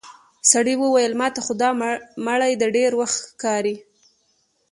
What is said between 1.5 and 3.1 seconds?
دا مړی د ډېر